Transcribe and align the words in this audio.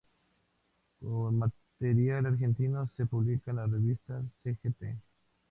Con 0.99 1.37
material 1.37 2.25
argentino, 2.25 2.89
se 2.97 3.05
publican 3.05 3.57
las 3.57 3.69
revistas 3.69 4.23
Sgt. 4.43 4.97